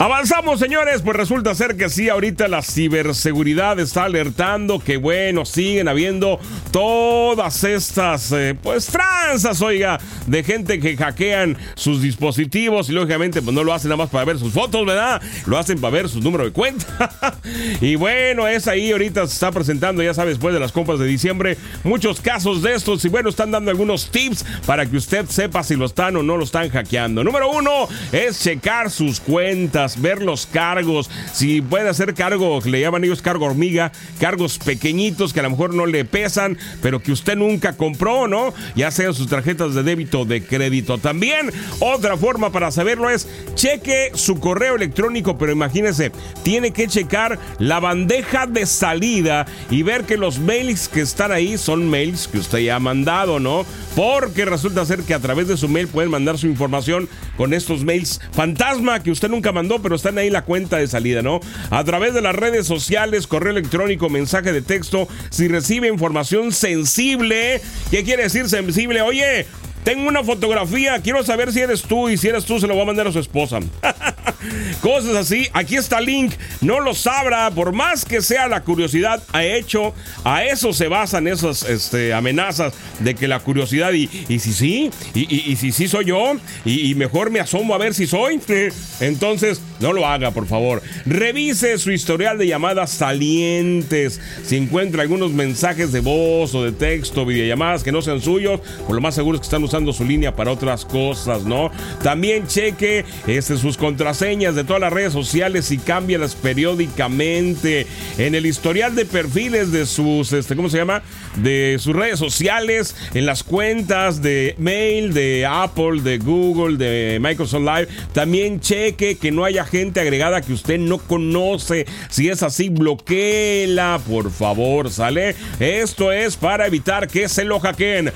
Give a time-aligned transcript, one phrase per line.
[0.00, 5.88] Avanzamos, señores, pues resulta ser que sí, ahorita la ciberseguridad está alertando que, bueno, siguen
[5.88, 13.42] habiendo todas estas, eh, pues, tranzas, oiga, de gente que hackean sus dispositivos y lógicamente,
[13.42, 15.20] pues no lo hacen nada más para ver sus fotos, ¿verdad?
[15.44, 17.36] Lo hacen para ver su número de cuenta.
[17.82, 21.04] y bueno, es ahí, ahorita se está presentando, ya sabes, después de las compras de
[21.04, 25.62] diciembre, muchos casos de estos y bueno, están dando algunos tips para que usted sepa
[25.62, 27.22] si lo están o no lo están hackeando.
[27.22, 33.04] Número uno es checar sus cuentas ver los cargos, si puede hacer cargo, le llaman
[33.04, 37.36] ellos cargo hormiga, cargos pequeñitos que a lo mejor no le pesan, pero que usted
[37.36, 38.52] nunca compró, ¿no?
[38.76, 40.98] Ya sean sus tarjetas de débito o de crédito.
[40.98, 47.38] También otra forma para saberlo es cheque su correo electrónico, pero imagínese, tiene que checar
[47.58, 52.38] la bandeja de salida y ver que los mails que están ahí son mails que
[52.38, 53.64] usted ya ha mandado, ¿no?
[53.96, 57.84] Porque resulta ser que a través de su mail pueden mandar su información con estos
[57.84, 61.40] mails fantasma que usted nunca mandó, pero están ahí la cuenta de salida, ¿no?
[61.70, 67.60] A través de las redes sociales, correo electrónico, mensaje de texto, si recibe información sensible,
[67.90, 69.02] ¿qué quiere decir sensible?
[69.02, 69.46] Oye,
[69.84, 72.82] tengo una fotografía, quiero saber si eres tú y si eres tú se lo voy
[72.82, 73.60] a mandar a su esposa.
[74.80, 79.22] Cosas así, aquí está el link, no lo sabrá, por más que sea la curiosidad,
[79.32, 84.52] ha hecho, a eso se basan esas este, amenazas de que la curiosidad y, si
[84.52, 88.40] sí, y, si sí soy yo, y, mejor me asomo a ver si soy.
[89.00, 90.82] Entonces, no lo haga, por favor.
[91.06, 94.20] Revise su historial de llamadas salientes.
[94.44, 98.94] Si encuentra algunos mensajes de voz o de texto, videollamadas que no sean suyos, por
[98.94, 101.70] lo más seguro es que están usando su línea para otras cosas, ¿no?
[102.02, 107.86] También cheque este, sus contraseñas de todas las redes sociales y cámbialas periódicamente.
[108.18, 111.02] En el historial de perfiles de sus, este, ¿cómo se llama?
[111.36, 117.62] De sus redes sociales, en las cuentas de mail, de Apple, de Google, de Microsoft
[117.62, 117.88] Live.
[118.12, 121.86] También cheque que no haya gente agregada que usted no conoce.
[122.10, 125.34] Si es así, bloqueela, por favor, ¿sale?
[125.58, 128.12] Esto es para evitar que se lo hackeen.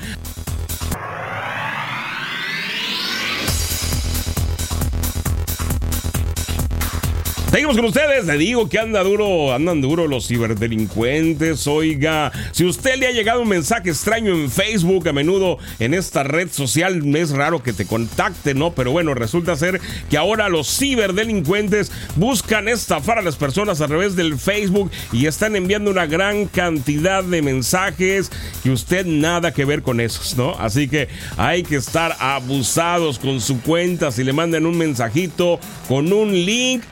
[7.55, 8.25] Seguimos con ustedes.
[8.25, 11.65] Le digo que anda duro, andan duro los ciberdelincuentes.
[11.67, 16.23] Oiga, si usted le ha llegado un mensaje extraño en Facebook, a menudo en esta
[16.23, 18.71] red social, es raro que te contacte, ¿no?
[18.71, 19.79] Pero bueno, resulta ser
[20.09, 25.55] que ahora los ciberdelincuentes buscan estafar a las personas a través del Facebook y están
[25.55, 28.31] enviando una gran cantidad de mensajes
[28.63, 30.55] que usted nada que ver con esos, ¿no?
[30.59, 31.07] Así que
[31.37, 34.11] hay que estar abusados con su cuenta.
[34.11, 35.57] Si le mandan un mensajito
[35.87, 36.83] con un link,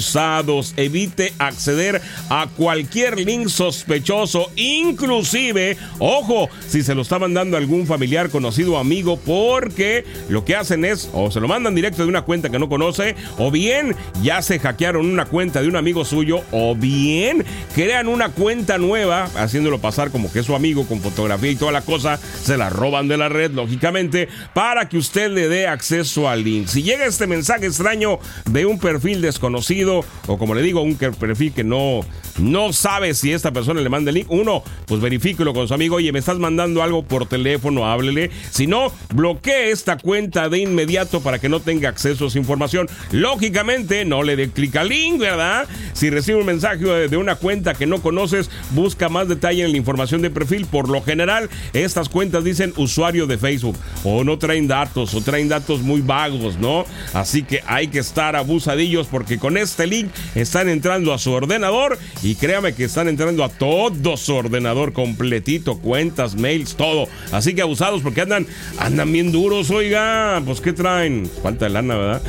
[0.00, 2.00] abusados Evite acceder
[2.30, 9.18] a cualquier link sospechoso, inclusive, ojo, si se lo está mandando algún familiar, conocido amigo,
[9.18, 12.70] porque lo que hacen es o se lo mandan directo de una cuenta que no
[12.70, 17.44] conoce, o bien ya se hackearon una cuenta de un amigo suyo, o bien
[17.74, 21.72] crean una cuenta nueva, haciéndolo pasar como que es su amigo con fotografía y toda
[21.72, 26.26] la cosa, se la roban de la red, lógicamente, para que usted le dé acceso
[26.26, 26.68] al link.
[26.68, 31.52] Si llega este mensaje extraño de un perfil desconocido, o como le digo, un perfil
[31.52, 32.00] que no,
[32.38, 35.96] no sabe si esta persona le manda el link, uno, pues verifíquelo con su amigo,
[35.96, 38.30] oye, me estás mandando algo por teléfono, háblele.
[38.50, 42.88] Si no, bloquee esta cuenta de inmediato para que no tenga acceso a esa información.
[43.10, 45.68] Lógicamente, no le dé clic al link, ¿verdad?
[45.92, 49.78] Si recibe un mensaje de una cuenta que no conoces, busca más detalle en la
[49.78, 50.66] información de perfil.
[50.66, 55.48] Por lo general, estas cuentas dicen usuario de Facebook o no traen datos o traen
[55.48, 56.84] datos muy vagos, ¿no?
[57.12, 61.32] Así que hay que estar abusadillos porque con este este link, están entrando a su
[61.32, 67.08] ordenador y créame que están entrando a todo su ordenador completito, cuentas, mails, todo.
[67.32, 68.46] Así que abusados porque andan,
[68.78, 71.30] andan bien duros, oiga, pues ¿qué traen?
[71.42, 72.22] Falta de lana, ¿verdad?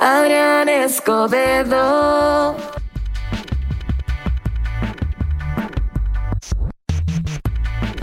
[0.00, 2.71] Adrián Escobedo.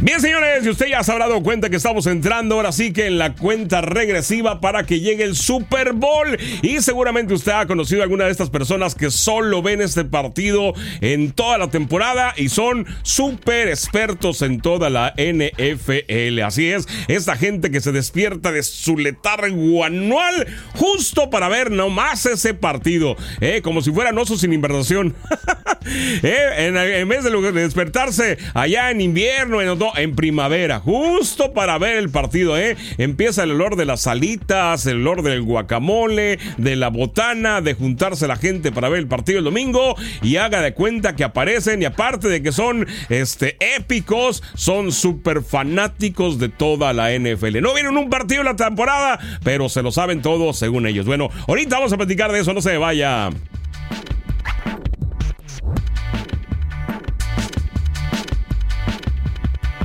[0.09, 3.05] Bien, señores, y usted ya se habrá dado cuenta que estamos entrando ahora sí que
[3.05, 6.35] en la cuenta regresiva para que llegue el Super Bowl.
[6.63, 10.73] Y seguramente usted ha conocido a alguna de estas personas que solo ven este partido
[11.01, 16.41] en toda la temporada y son súper expertos en toda la NFL.
[16.41, 22.25] Así es, esta gente que se despierta de su letargo anual justo para ver nomás
[22.25, 23.61] ese partido, ¿eh?
[23.61, 25.15] como si fueran osos sin inversación.
[26.23, 32.57] Eh, en, vez de despertarse allá en invierno, en, primavera, justo para ver el partido,
[32.57, 32.75] ¿eh?
[32.97, 38.27] Empieza el olor de las salitas, el olor del guacamole, de la botana, de juntarse
[38.27, 41.85] la gente para ver el partido el domingo y haga de cuenta que aparecen y
[41.85, 47.61] aparte de que son este, épicos, son súper fanáticos de toda la NFL.
[47.61, 51.05] No vienen un partido en la temporada, pero se lo saben todos según ellos.
[51.05, 53.29] Bueno, ahorita vamos a platicar de eso, no se vaya.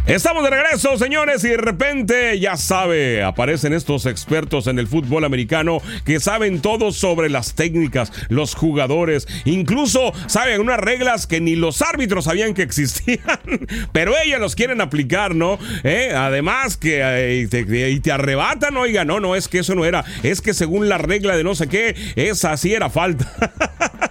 [0.06, 5.24] Estamos de regreso, señores, y de repente, ya sabe, aparecen estos expertos en el fútbol
[5.24, 11.56] americano que saben todo sobre las técnicas, los jugadores, incluso saben unas reglas que ni
[11.56, 13.40] los árbitros sabían que existían,
[13.92, 15.58] pero ellos los quieren aplicar, ¿no?
[15.84, 16.12] ¿Eh?
[16.14, 20.04] Además que eh, te, y te arrebatan, oiga, no, no, es que eso no era,
[20.22, 23.32] es que según la regla de no sé qué, esa sí era falta.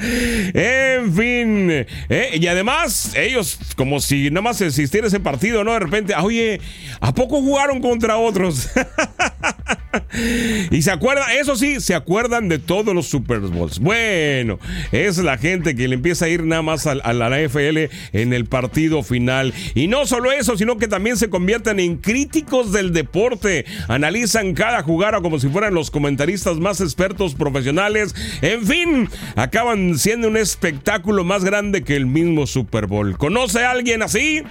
[0.00, 1.70] En fin.
[2.08, 5.72] Eh, y además, ellos, como si nada más existiera ese partido, ¿no?
[5.72, 6.60] De repente, oye,
[7.00, 8.68] ¿a poco jugaron contra otros?
[10.70, 13.78] y se acuerdan, eso sí, se acuerdan de todos los Super Bowls.
[13.78, 14.58] Bueno,
[14.92, 18.46] es la gente que le empieza a ir nada más a, la NFL en el
[18.46, 19.52] partido final.
[19.74, 23.64] Y no solo eso, sino que también se convierten en críticos del deporte.
[23.88, 28.14] Analizan cada jugada como si fueran los comentaristas más expertos profesionales.
[28.42, 33.16] En fin, acaban siendo un espectáculo más grande que el mismo Super Bowl.
[33.18, 34.42] ¿Conoce a alguien así?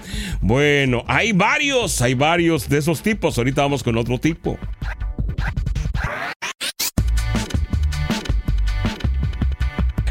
[0.41, 3.37] Bueno, hay varios, hay varios de esos tipos.
[3.37, 4.57] Ahorita vamos con otro tipo.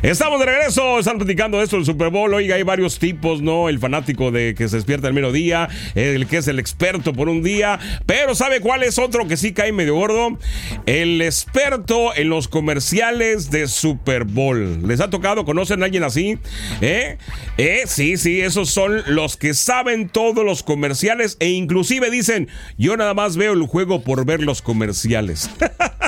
[0.03, 2.33] Estamos de regreso, están platicando esto del Super Bowl.
[2.33, 3.69] Oiga, hay varios tipos, ¿no?
[3.69, 7.43] El fanático de que se despierta el mediodía, el que es el experto por un
[7.43, 7.81] día.
[8.07, 10.39] Pero ¿sabe cuál es otro que sí cae medio gordo?
[10.87, 14.87] El experto en los comerciales de Super Bowl.
[14.87, 15.45] ¿Les ha tocado?
[15.45, 16.39] ¿Conocen a alguien así?
[16.81, 17.19] ¿Eh?
[17.57, 17.83] ¿Eh?
[17.87, 22.47] Sí, sí, esos son los que saben todos los comerciales e inclusive dicen,
[22.77, 25.51] yo nada más veo el juego por ver los comerciales.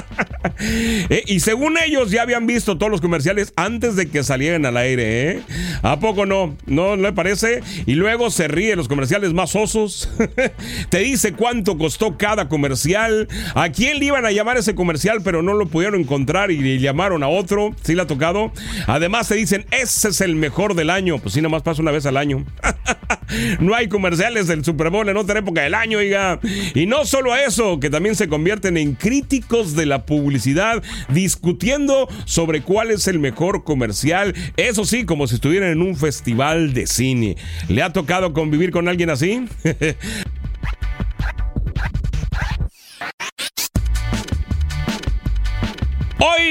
[1.09, 1.25] ¿Eh?
[1.27, 5.31] Y según ellos ya habían visto todos los comerciales antes de que salieran al aire,
[5.31, 5.43] ¿eh?
[5.83, 6.57] ¿A poco no?
[6.67, 7.63] ¿No le parece?
[7.87, 10.11] Y luego se ríe los comerciales más osos.
[10.91, 13.29] Te dice cuánto costó cada comercial.
[13.55, 16.79] ¿A quién le iban a llamar ese comercial pero no lo pudieron encontrar y le
[16.79, 17.75] llamaron a otro?
[17.83, 18.53] ¿Sí le ha tocado?
[18.87, 21.19] Además te dicen, ese es el mejor del año.
[21.19, 22.45] Pues sí, nada más pasa una vez al año.
[23.61, 26.41] no hay comerciales del Super Bowl en otra época del año, oiga.
[26.75, 32.09] Y no solo a eso, que también se convierten en críticos de la publicidad, discutiendo
[32.25, 34.35] sobre cuál es el mejor comercial.
[34.57, 37.37] Eso sí, como si estuvieran en un festival de cine.
[37.69, 39.45] ¿Le ha tocado convivir con alguien así?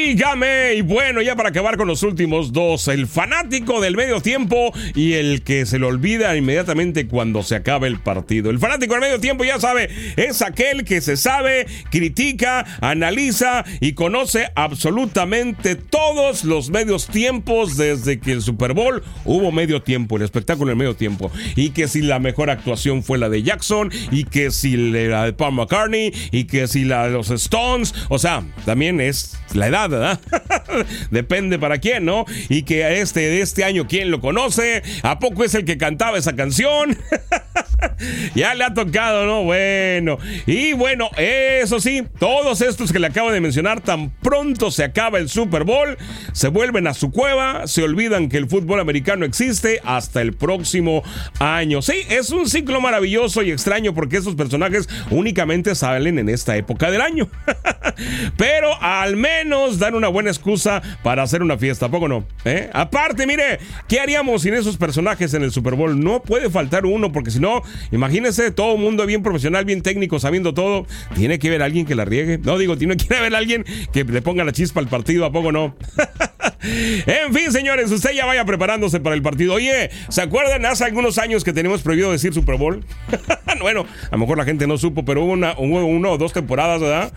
[0.09, 4.73] Óigame, y bueno, ya para acabar con los últimos dos, el fanático del medio tiempo
[4.95, 8.50] y el que se le olvida inmediatamente cuando se acaba el partido.
[8.50, 13.94] El fanático del medio tiempo, ya sabe, es aquel que se sabe, critica, analiza y
[13.94, 20.23] conoce absolutamente todos los medios tiempos desde que el Super Bowl hubo medio tiempo, el
[20.23, 21.31] espectáculo en medio tiempo.
[21.56, 25.33] Y que si la mejor actuación fue la de Jackson, y que si la de
[25.33, 29.98] Paul McCartney, y que si la de los Stones, o sea, también es la edad,
[29.99, 30.19] ¿verdad?
[31.11, 32.25] Depende para quién, ¿no?
[32.49, 34.81] Y que este de este año, ¿quién lo conoce?
[35.03, 36.97] ¿A poco es el que cantaba esa canción?
[38.35, 39.43] ya le ha tocado, ¿no?
[39.43, 40.17] Bueno.
[40.45, 45.17] Y bueno, eso sí, todos estos que le acabo de mencionar, tan pronto se acaba
[45.17, 45.97] el Super Bowl,
[46.33, 51.04] se vuelven a su cueva, se olvidan que el fútbol americano existe hasta el próximo
[51.39, 51.81] año.
[51.81, 56.92] Sí, es un ciclo maravilloso y extraño porque estos personajes únicamente salen en esta época
[56.92, 57.30] del año.
[58.37, 62.25] Pero al menos dan una buena excusa para hacer una fiesta, poco no?
[62.45, 62.69] ¿Eh?
[62.73, 65.99] Aparte, mire, ¿qué haríamos sin esos personajes en el Super Bowl?
[65.99, 67.61] No puede faltar uno porque si no,
[67.92, 70.85] imagínese todo el mundo bien profesional, bien técnico, sabiendo todo.
[71.16, 72.38] Tiene que haber alguien que la riegue.
[72.38, 75.52] No digo, tiene que haber alguien que le ponga la chispa al partido, ¿a poco
[75.52, 75.76] no?
[76.61, 79.54] en fin, señores, usted ya vaya preparándose para el partido.
[79.54, 82.83] Oye, ¿se acuerdan hace algunos años que teníamos prohibido decir Super Bowl?
[83.61, 86.81] bueno, a lo mejor la gente no supo, pero hubo una, uno o dos temporadas,
[86.81, 87.13] ¿verdad?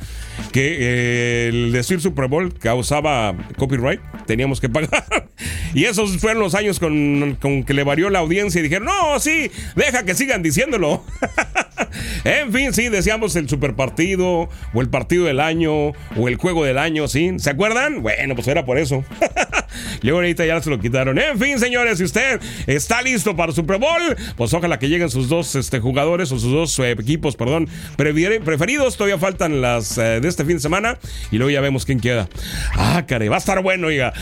[0.52, 5.28] Que eh, el decir Super Bowl causaba copyright, teníamos que pagar.
[5.75, 9.18] y esos fueron los años con, con que le varió la audiencia y dijeron, no,
[9.18, 11.04] sí, deja que sigan diciéndolo.
[12.24, 16.64] en fin, sí, decíamos el super partido, o el partido del año, o el juego
[16.64, 17.32] del año, ¿sí?
[17.38, 18.02] ¿Se acuerdan?
[18.02, 19.04] Bueno, pues era por eso.
[20.02, 21.18] Luego ahorita ya se lo quitaron.
[21.18, 25.28] En fin, señores, si usted está listo para Super Bowl, pues ojalá que lleguen sus
[25.28, 28.96] dos este, jugadores o sus dos eh, equipos, perdón, preferidos.
[28.96, 30.98] Todavía faltan las eh, de este fin de semana
[31.30, 32.28] y luego ya vemos quién queda.
[32.74, 34.12] Ah, caray, va a estar bueno, oiga.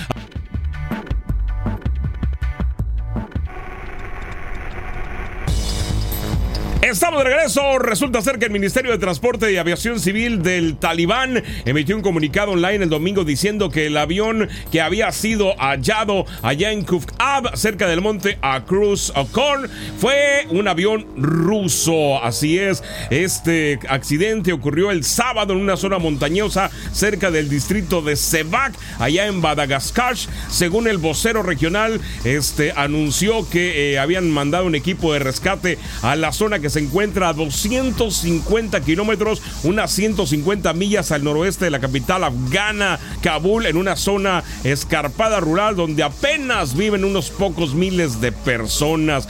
[6.91, 7.79] Estamos de regreso.
[7.79, 12.51] Resulta ser que el Ministerio de Transporte y Aviación Civil del Talibán emitió un comunicado
[12.51, 17.87] online el domingo diciendo que el avión que había sido hallado allá en Kufab, cerca
[17.87, 19.71] del monte Cruz Okorn,
[20.01, 22.21] fue un avión ruso.
[22.25, 28.17] Así es, este accidente ocurrió el sábado en una zona montañosa cerca del distrito de
[28.17, 30.17] Sebak, allá en Madagascar.
[30.49, 36.17] Según el vocero regional, este anunció que eh, habían mandado un equipo de rescate a
[36.17, 41.81] la zona que se encuentra a 250 kilómetros, unas 150 millas al noroeste de la
[41.81, 48.33] capital afgana, Kabul, en una zona escarpada rural donde apenas viven unos pocos miles de
[48.33, 49.29] personas.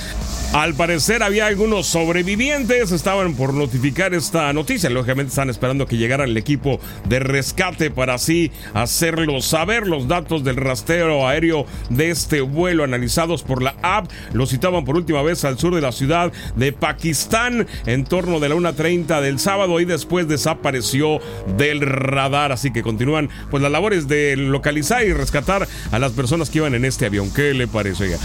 [0.52, 4.90] Al parecer había algunos sobrevivientes, estaban por notificar esta noticia.
[4.90, 9.86] Lógicamente están esperando que llegara el equipo de rescate para así hacerlo saber.
[9.86, 14.96] Los datos del rastreo aéreo de este vuelo analizados por la app lo citaban por
[14.96, 19.38] última vez al sur de la ciudad de Pakistán en torno de la 1.30 del
[19.38, 21.20] sábado y después desapareció
[21.56, 22.50] del radar.
[22.50, 26.74] Así que continúan pues las labores de localizar y rescatar a las personas que iban
[26.74, 27.32] en este avión.
[27.32, 28.18] ¿Qué le parece?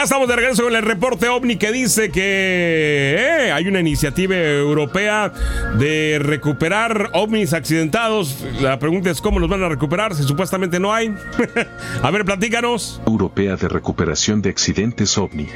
[0.00, 5.32] Estamos de regreso con el reporte OVNI que dice que eh, hay una iniciativa europea
[5.78, 8.42] de recuperar ovnis accidentados.
[8.60, 11.14] La pregunta es cómo los van a recuperar si supuestamente no hay.
[12.02, 13.02] a ver, platícanos.
[13.06, 15.48] Europea de recuperación de accidentes OVNI.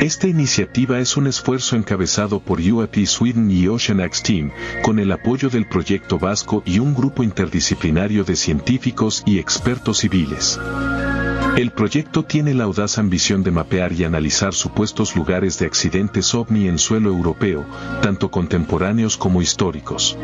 [0.00, 4.50] Esta iniciativa es un esfuerzo encabezado por UAP Sweden y OceanX Team,
[4.82, 10.58] con el apoyo del proyecto vasco y un grupo interdisciplinario de científicos y expertos civiles.
[11.56, 16.68] El proyecto tiene la audaz ambición de mapear y analizar supuestos lugares de accidentes ovni
[16.68, 17.66] en suelo europeo,
[18.02, 20.16] tanto contemporáneos como históricos.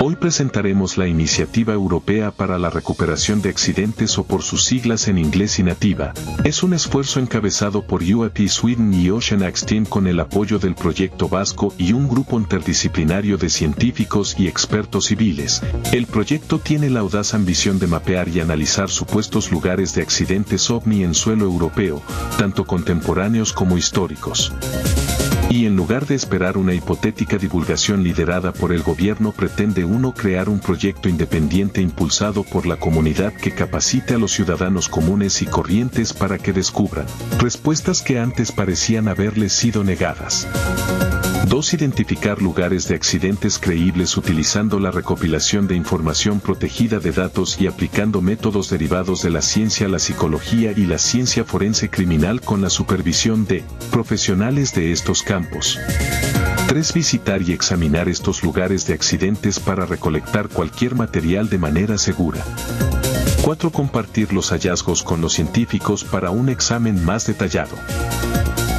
[0.00, 5.18] Hoy presentaremos la Iniciativa Europea para la Recuperación de Accidentes o por sus siglas en
[5.18, 6.12] inglés y nativa.
[6.44, 11.28] Es un esfuerzo encabezado por UAP Sweden y Ocean Team con el apoyo del proyecto
[11.28, 15.62] vasco y un grupo interdisciplinario de científicos y expertos civiles.
[15.92, 21.04] El proyecto tiene la audaz ambición de mapear y analizar supuestos lugares de accidentes ovni
[21.04, 22.02] en suelo europeo,
[22.38, 24.52] tanto contemporáneos como históricos.
[25.52, 30.48] Y en lugar de esperar una hipotética divulgación liderada por el gobierno pretende uno crear
[30.48, 36.14] un proyecto independiente impulsado por la comunidad que capacite a los ciudadanos comunes y corrientes
[36.14, 37.04] para que descubran
[37.38, 40.48] respuestas que antes parecían haberles sido negadas.
[41.48, 41.74] 2.
[41.74, 48.22] Identificar lugares de accidentes creíbles utilizando la recopilación de información protegida de datos y aplicando
[48.22, 53.44] métodos derivados de la ciencia, la psicología y la ciencia forense criminal con la supervisión
[53.46, 55.78] de profesionales de estos campos.
[56.68, 56.92] 3.
[56.94, 62.42] Visitar y examinar estos lugares de accidentes para recolectar cualquier material de manera segura.
[63.42, 63.70] 4.
[63.70, 67.76] Compartir los hallazgos con los científicos para un examen más detallado.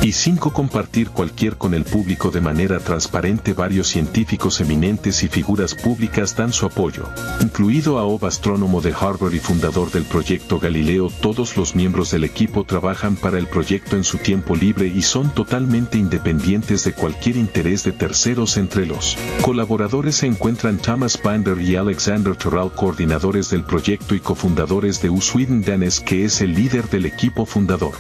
[0.04, 0.52] Y 5.
[0.52, 3.54] Compartir cualquier con el público de manera transparente.
[3.54, 7.08] Varios científicos eminentes y figuras públicas dan su apoyo,
[7.40, 11.10] incluido a Ov astrónomo de Harvard y fundador del proyecto Galileo.
[11.22, 15.34] Todos los miembros del equipo trabajan para el proyecto en su tiempo libre y son
[15.34, 21.78] totalmente independientes de cualquier interés de terceros entre los colaboradores se encuentran Thomas Binder y
[21.78, 27.06] Alexander Terrell, coordinadores del proyecto y cofundadores de Usweden Danes, que es el líder del
[27.06, 27.94] equipo fundador.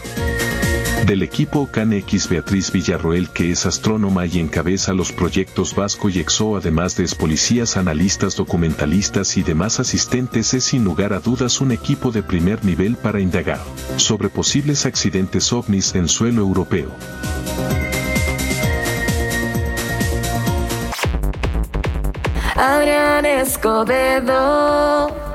[1.05, 6.55] Del equipo CanX Beatriz Villarroel que es astrónoma y encabeza los proyectos Vasco y Exo
[6.55, 12.11] además de policías, analistas, documentalistas y demás asistentes es sin lugar a dudas un equipo
[12.11, 13.59] de primer nivel para indagar
[13.97, 16.89] sobre posibles accidentes ovnis en suelo europeo.
[22.55, 25.32] Adrián Escobedo.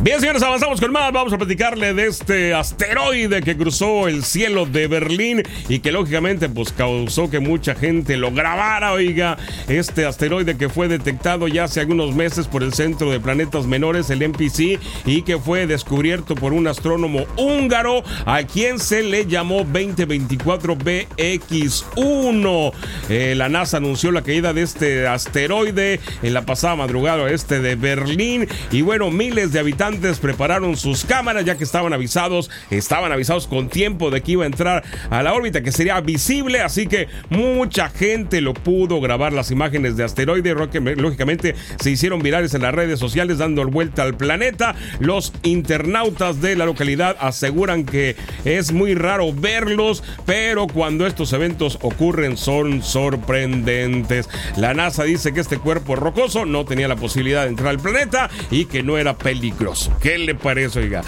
[0.00, 1.12] Bien, señores, avanzamos con más.
[1.12, 6.48] Vamos a platicarle de este asteroide que cruzó el cielo de Berlín y que lógicamente
[6.48, 8.92] pues causó que mucha gente lo grabara.
[8.92, 9.36] Oiga,
[9.66, 14.08] este asteroide que fue detectado ya hace algunos meses por el Centro de Planetas Menores,
[14.10, 19.64] el MPC, y que fue descubierto por un astrónomo húngaro a quien se le llamó
[19.64, 22.72] 2024 BX1.
[23.08, 27.74] Eh, la NASA anunció la caída de este asteroide en la pasada madrugada este de
[27.74, 29.88] Berlín y bueno, miles de habitantes
[30.20, 34.46] prepararon sus cámaras ya que estaban avisados, estaban avisados con tiempo de que iba a
[34.46, 39.50] entrar a la órbita que sería visible, así que mucha gente lo pudo grabar las
[39.50, 44.74] imágenes de asteroide, lógicamente se hicieron virales en las redes sociales dando vuelta al planeta.
[45.00, 51.78] Los internautas de la localidad aseguran que es muy raro verlos, pero cuando estos eventos
[51.82, 54.28] ocurren son sorprendentes.
[54.56, 58.30] La NASA dice que este cuerpo rocoso no tenía la posibilidad de entrar al planeta
[58.50, 59.77] y que no era peligroso.
[60.00, 61.02] ¿Qué le parece, oiga?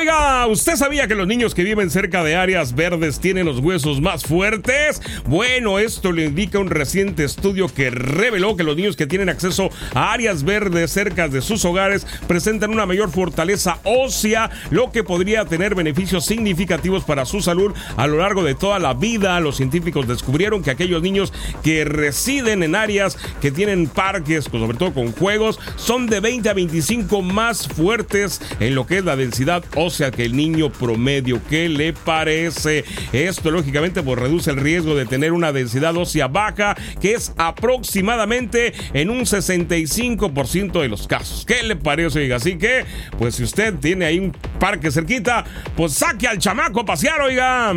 [0.00, 4.00] Oiga, ¿usted sabía que los niños que viven cerca de áreas verdes tienen los huesos
[4.00, 5.02] más fuertes?
[5.26, 9.68] Bueno, esto le indica un reciente estudio que reveló que los niños que tienen acceso
[9.92, 15.44] a áreas verdes cerca de sus hogares presentan una mayor fortaleza ósea, lo que podría
[15.44, 19.38] tener beneficios significativos para su salud a lo largo de toda la vida.
[19.40, 21.30] Los científicos descubrieron que aquellos niños
[21.62, 26.54] que residen en áreas que tienen parques, sobre todo con juegos, son de 20 a
[26.54, 31.40] 25 más fuertes en lo que es la densidad o sea que el niño promedio.
[31.50, 32.84] ¿Qué le parece?
[33.12, 38.72] Esto lógicamente pues reduce el riesgo de tener una densidad ósea baja, que es aproximadamente
[38.92, 41.44] en un 65% de los casos.
[41.44, 42.32] ¿Qué le parece?
[42.32, 42.84] Así que,
[43.18, 45.44] pues si usted tiene ahí un parque cerquita,
[45.76, 47.72] pues saque al chamaco a pasear, oiga.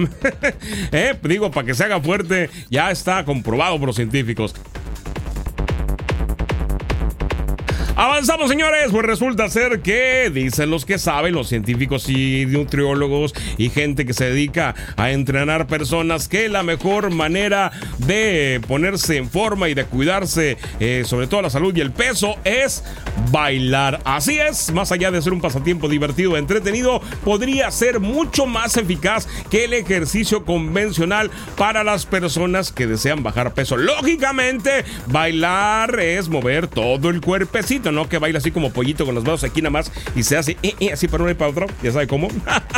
[0.91, 1.17] ¿Eh?
[1.23, 4.53] Digo, para que se haga fuerte, ya está comprobado por los científicos.
[8.03, 8.91] Avanzamos, señores.
[8.91, 14.13] Pues resulta ser que dicen los que saben, los científicos y nutriólogos y gente que
[14.13, 19.85] se dedica a entrenar personas, que la mejor manera de ponerse en forma y de
[19.85, 22.83] cuidarse, eh, sobre todo la salud y el peso, es
[23.31, 24.01] bailar.
[24.03, 29.29] Así es, más allá de ser un pasatiempo divertido, entretenido, podría ser mucho más eficaz
[29.49, 33.77] que el ejercicio convencional para las personas que desean bajar peso.
[33.77, 38.09] Lógicamente, bailar es mover todo el cuerpecito ¿no?
[38.09, 40.73] Que baila así como pollito con los brazos aquí nada más y se hace eh,
[40.79, 41.67] eh, así para uno y para otro.
[41.81, 42.27] Ya sabe cómo.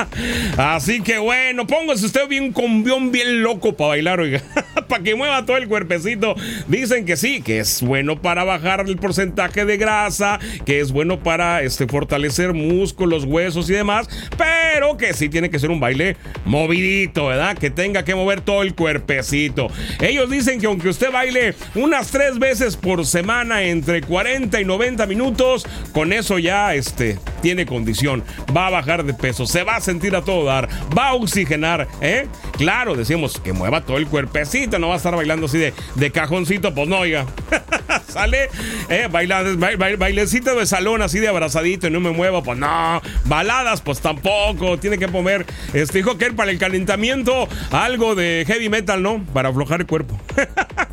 [0.58, 4.42] así que bueno, póngase usted bien combión, bien loco para bailar, oiga.
[4.88, 6.36] para que mueva todo el cuerpecito.
[6.68, 11.20] Dicen que sí, que es bueno para bajar el porcentaje de grasa, que es bueno
[11.20, 14.08] para este, fortalecer músculos, huesos y demás,
[14.38, 17.58] pero que sí tiene que ser un baile movidito, ¿verdad?
[17.58, 19.68] Que tenga que mover todo el cuerpecito.
[20.02, 24.95] Ellos dicen que aunque usted baile unas tres veces por semana entre 40 y 90
[25.06, 28.24] minutos, con eso ya este, tiene condición,
[28.56, 31.88] va a bajar de peso, se va a sentir a todo dar, va a oxigenar,
[32.02, 32.28] ¿eh?
[32.58, 36.12] Claro, decimos que mueva todo el cuerpecito, no va a estar bailando así de, de
[36.12, 37.26] cajoncito, pues no, oiga.
[38.08, 38.50] Sale,
[38.90, 39.08] ¿eh?
[39.10, 43.02] bailecito de salón así de abrazadito y no me muevo, pues no.
[43.26, 44.78] Baladas, pues tampoco.
[44.78, 49.24] Tiene que poner, este, dijo para el calentamiento, algo de heavy metal, ¿no?
[49.34, 50.18] Para aflojar el cuerpo.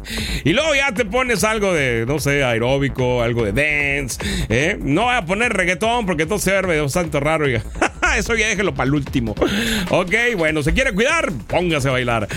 [0.44, 4.18] y luego ya te pones algo de, no sé, aeróbico, algo de dance.
[4.48, 4.78] ¿eh?
[4.80, 7.46] No voy a poner reggaetón porque todo se ve bastante raro.
[8.16, 9.34] Eso ya déjelo para el último.
[9.90, 11.32] Ok, bueno, ¿se quiere cuidar?
[11.48, 12.28] Póngase a bailar.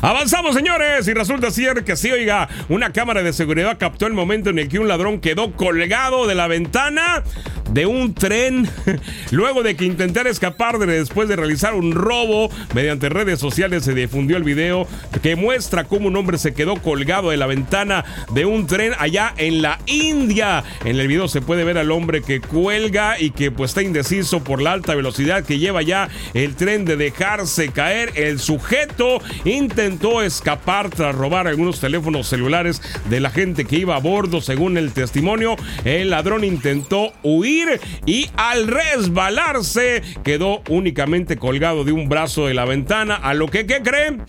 [0.00, 4.50] Avanzamos, señores, y resulta ser que sí, oiga, una cámara de seguridad captó el momento
[4.50, 7.24] en el que un ladrón quedó colgado de la ventana
[7.72, 8.68] de un tren
[9.30, 12.50] luego de que intentara escapar de después de realizar un robo.
[12.74, 14.86] Mediante redes sociales se difundió el video
[15.22, 19.34] que muestra cómo un hombre se quedó colgado de la ventana de un tren allá
[19.36, 20.64] en la India.
[20.84, 24.42] En el video se puede ver al hombre que cuelga y que pues está indeciso
[24.42, 28.12] por la alta velocidad que lleva ya el tren de dejarse caer.
[28.14, 34.00] El sujeto intentó escapar tras robar algunos teléfonos celulares de la gente que iba a
[34.00, 35.56] bordo según el testimonio.
[35.84, 37.57] El ladrón intentó huir
[38.06, 43.66] y al resbalarse quedó únicamente colgado de un brazo de la ventana, a lo que,
[43.66, 44.22] ¿qué creen?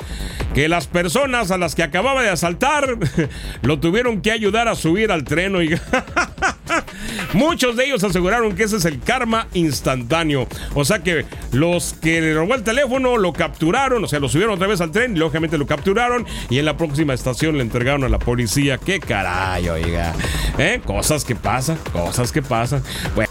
[0.53, 2.97] Que las personas a las que acababa de asaltar
[3.61, 5.69] lo tuvieron que ayudar a subir al tren, y
[7.33, 10.47] Muchos de ellos aseguraron que ese es el karma instantáneo.
[10.73, 14.55] O sea que los que le robó el teléfono lo capturaron, o sea, lo subieron
[14.55, 18.03] otra vez al tren, y lógicamente lo capturaron y en la próxima estación le entregaron
[18.03, 18.77] a la policía.
[18.77, 20.13] ¡Qué caray, oiga!
[20.57, 20.81] ¿Eh?
[20.85, 22.83] Cosas que pasan, cosas que pasan.
[23.15, 23.28] Bueno.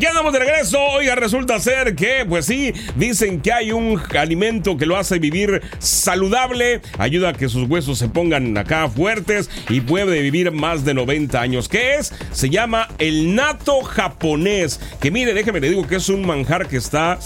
[0.00, 0.82] Aquí andamos de regreso.
[0.82, 5.60] Oiga, resulta ser que, pues sí, dicen que hay un alimento que lo hace vivir
[5.78, 10.94] saludable, ayuda a que sus huesos se pongan acá fuertes y puede vivir más de
[10.94, 11.68] 90 años.
[11.68, 12.14] ¿Qué es?
[12.32, 14.80] Se llama el nato japonés.
[15.02, 17.18] Que mire, déjeme le digo que es un manjar que está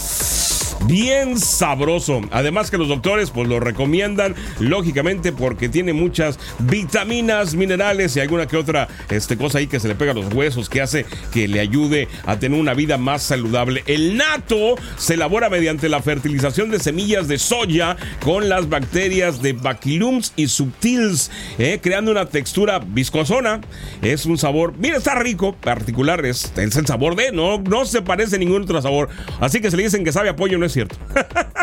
[0.87, 2.21] bien sabroso.
[2.31, 8.47] Además que los doctores pues lo recomiendan lógicamente porque tiene muchas vitaminas, minerales y alguna
[8.47, 11.47] que otra este, cosa ahí que se le pega a los huesos que hace que
[11.47, 13.83] le ayude a tener una vida más saludable.
[13.87, 19.53] El nato se elabora mediante la fertilización de semillas de soya con las bacterias de
[19.53, 23.61] Bacillums y Subtils, eh, creando una textura viscosona.
[24.01, 28.35] Es un sabor, mira, está rico, particular, es, el sabor de, no, no se parece
[28.35, 29.09] a ningún otro sabor.
[29.39, 30.95] Así que se le dicen que sabe a pollo, no es cierto.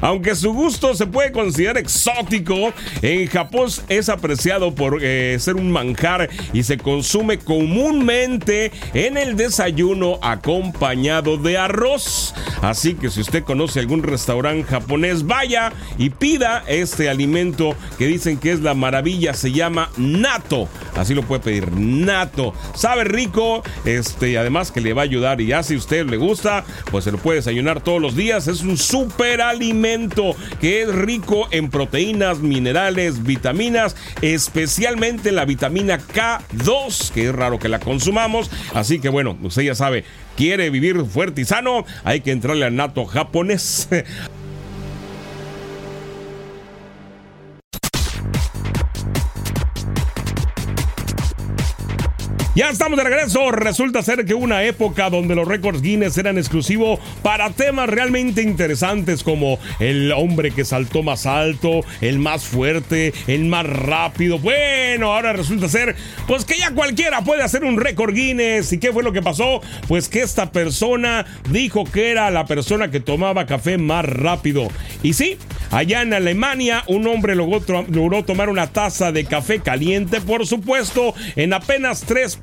[0.00, 3.56] Aunque su gusto se puede considerar exótico, en Japón
[3.88, 11.36] es apreciado por eh, ser un manjar y se consume comúnmente en el desayuno acompañado
[11.36, 12.34] de arroz.
[12.62, 18.38] Así que si usted conoce algún restaurante japonés, vaya y pida este alimento que dicen
[18.38, 20.68] que es la maravilla, se llama nato.
[20.96, 22.54] Así lo puede pedir, nato.
[22.74, 26.64] Sabe rico, este, además que le va a ayudar y ya si usted le gusta,
[26.90, 28.48] pues se lo puede desayunar todos los días.
[28.48, 37.10] Es un super alimento que es rico en proteínas, minerales, vitaminas, especialmente la vitamina K2,
[37.10, 38.50] que es raro que la consumamos.
[38.74, 40.04] Así que bueno, usted ya sabe,
[40.36, 43.88] quiere vivir fuerte y sano, hay que entrarle al nato japonés.
[52.56, 53.50] Ya estamos de regreso.
[53.50, 59.22] Resulta ser que una época donde los récords Guinness eran exclusivos para temas realmente interesantes
[59.22, 64.38] como el hombre que saltó más alto, el más fuerte, el más rápido.
[64.38, 68.72] Bueno, ahora resulta ser pues que ya cualquiera puede hacer un récord Guinness.
[68.72, 69.60] ¿Y qué fue lo que pasó?
[69.86, 74.68] Pues que esta persona dijo que era la persona que tomaba café más rápido.
[75.02, 75.36] Y sí,
[75.70, 81.52] allá en Alemania un hombre logró, tomar una taza de café caliente, por supuesto, en
[81.52, 82.38] apenas 3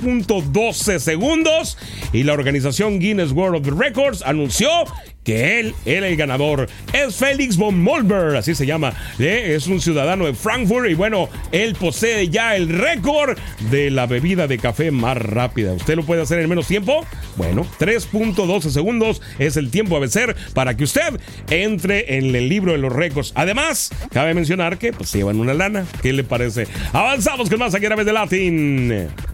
[0.51, 1.77] 12 segundos.
[2.11, 4.69] Y la organización Guinness World Records anunció
[5.23, 6.69] que él era el ganador.
[6.91, 8.93] Es Félix von Molberg, así se llama.
[9.19, 9.53] ¿eh?
[9.55, 13.37] Es un ciudadano de Frankfurt y bueno, él posee ya el récord
[13.71, 15.73] de la bebida de café más rápida.
[15.73, 17.05] ¿Usted lo puede hacer en menos tiempo?
[17.35, 22.73] Bueno, 3.12 segundos es el tiempo a vencer para que usted entre en el libro
[22.73, 23.31] de los récords.
[23.35, 25.85] Además, cabe mencionar que pues, llevan una lana.
[26.01, 26.67] ¿Qué le parece?
[26.91, 29.32] Avanzamos con más aquí a de Latin.